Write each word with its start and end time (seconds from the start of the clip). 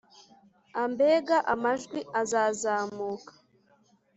ambega 0.83 1.37
amajwi 1.53 1.99
azazamuka, 2.21 3.33